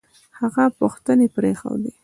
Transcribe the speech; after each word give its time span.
هغه 0.39 0.63
پوښتنې 0.79 1.27
پرېښودې 1.35 1.91